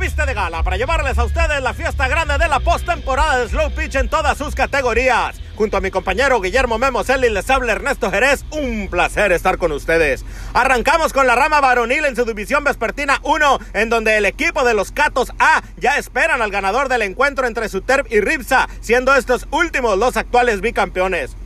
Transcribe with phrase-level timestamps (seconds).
[0.00, 3.70] viste de gala para llevarles a ustedes la fiesta grande de la postemporada de Slow
[3.70, 5.40] Pitch en todas sus categorías.
[5.56, 8.44] Junto a mi compañero Guillermo Memoselli les habla Ernesto Jerez.
[8.50, 10.24] Un placer estar con ustedes.
[10.52, 14.74] Arrancamos con la rama varonil en su división vespertina 1, en donde el equipo de
[14.74, 19.46] los Catos A ya esperan al ganador del encuentro entre Suterp y Ripsa, siendo estos
[19.50, 21.36] últimos los actuales bicampeones.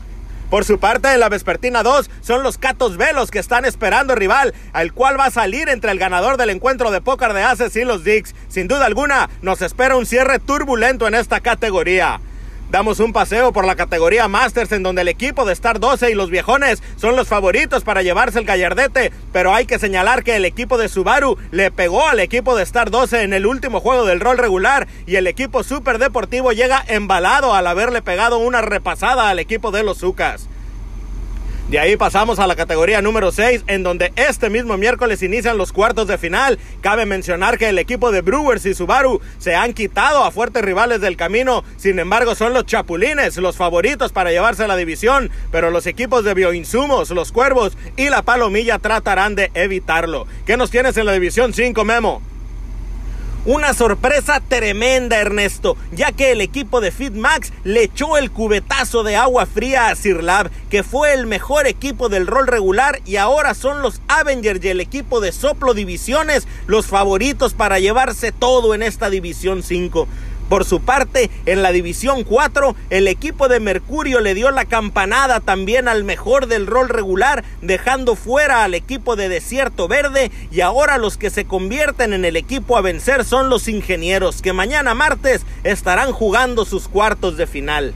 [0.53, 4.53] Por su parte, en la Vespertina 2 son los Catos Velos que están esperando rival,
[4.75, 7.85] al cual va a salir entre el ganador del encuentro de póker de Aces y
[7.85, 8.35] los Dicks.
[8.49, 12.21] Sin duda alguna, nos espera un cierre turbulento en esta categoría.
[12.73, 16.15] Damos un paseo por la categoría Masters en donde el equipo de Star 12 y
[16.15, 20.47] los viejones son los favoritos para llevarse el gallardete, pero hay que señalar que el
[20.47, 24.21] equipo de Subaru le pegó al equipo de Star 12 en el último juego del
[24.21, 29.39] rol regular y el equipo super deportivo llega embalado al haberle pegado una repasada al
[29.39, 30.49] equipo de los Zucas.
[31.69, 35.73] De ahí pasamos a la categoría número 6, en donde este mismo miércoles inician los
[35.73, 36.59] cuartos de final.
[36.83, 41.01] Cabe mencionar que el equipo de Brewers y Subaru se han quitado a fuertes rivales
[41.01, 41.65] del camino.
[41.79, 46.35] Sin embargo, son los Chapulines los favoritos para llevarse la división, pero los equipos de
[46.35, 50.27] Bioinsumos, los Cuervos y la Palomilla tratarán de evitarlo.
[50.45, 52.32] ¿Qué nos tienes en la división 5, Memo?
[53.45, 59.17] Una sorpresa tremenda, Ernesto, ya que el equipo de FitMax le echó el cubetazo de
[59.17, 63.83] agua fría a Sirlab, que fue el mejor equipo del rol regular y ahora son
[63.83, 69.11] los Avengers y el equipo de Soplo Divisiones los favoritos para llevarse todo en esta
[69.11, 70.07] División 5.
[70.49, 75.41] Por su parte, en la División 4, el equipo de Mercurio le dio la campanada
[75.41, 80.99] también al mejor del rol regular, dejando fuera al equipo de Desierto Verde y ahora
[80.99, 85.47] los que se convierten en el equipo a vencer son los ingenieros, que mañana martes
[85.65, 87.95] estarán jugando sus cuartos de final.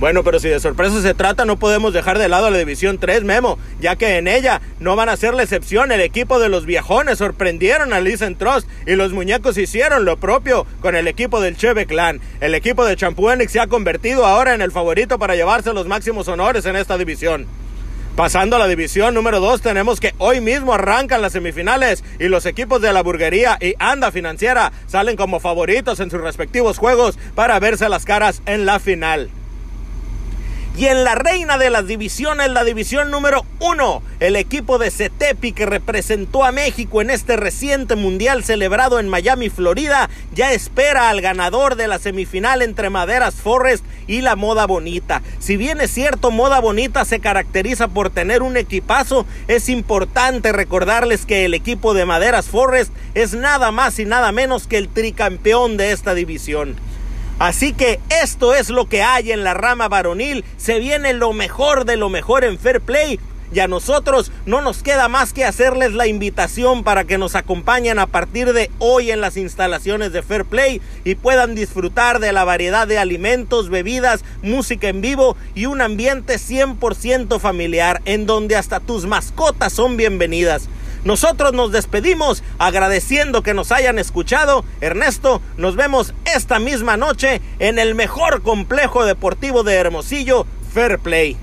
[0.00, 3.22] Bueno, pero si de sorpresa se trata, no podemos dejar de lado la División 3,
[3.22, 5.92] Memo, ya que en ella no van a ser la excepción.
[5.92, 10.66] El equipo de los viejones sorprendieron a Listen Trust y los muñecos hicieron lo propio
[10.80, 12.20] con el equipo del Cheve Clan.
[12.40, 16.26] El equipo de Champuenix se ha convertido ahora en el favorito para llevarse los máximos
[16.26, 17.46] honores en esta división.
[18.16, 22.46] Pasando a la división número 2, tenemos que hoy mismo arrancan las semifinales y los
[22.46, 27.58] equipos de la burguería y Anda Financiera salen como favoritos en sus respectivos juegos para
[27.60, 29.30] verse las caras en la final.
[30.76, 35.52] Y en la reina de las divisiones, la división número uno, el equipo de Cetepi
[35.52, 41.20] que representó a México en este reciente mundial celebrado en Miami, Florida, ya espera al
[41.20, 45.22] ganador de la semifinal entre Maderas Forest y la Moda Bonita.
[45.38, 51.24] Si bien es cierto, Moda Bonita se caracteriza por tener un equipazo, es importante recordarles
[51.24, 55.76] que el equipo de Maderas Forest es nada más y nada menos que el tricampeón
[55.76, 56.74] de esta división.
[57.38, 60.44] Así que esto es lo que hay en la rama varonil.
[60.56, 63.18] Se viene lo mejor de lo mejor en Fair Play.
[63.52, 68.00] Y a nosotros no nos queda más que hacerles la invitación para que nos acompañen
[68.00, 72.42] a partir de hoy en las instalaciones de Fair Play y puedan disfrutar de la
[72.44, 78.80] variedad de alimentos, bebidas, música en vivo y un ambiente 100% familiar en donde hasta
[78.80, 80.68] tus mascotas son bienvenidas.
[81.04, 84.64] Nosotros nos despedimos agradeciendo que nos hayan escuchado.
[84.80, 91.36] Ernesto, nos vemos esta misma noche en el mejor complejo deportivo de Hermosillo, Fair Play.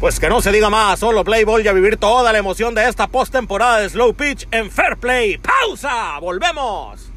[0.00, 2.88] Pues que no se diga más, solo Playboy y a vivir toda la emoción de
[2.88, 5.38] esta postemporada de Slow Pitch en Fair Play.
[5.38, 6.18] ¡Pausa!
[6.18, 7.11] ¡Volvemos!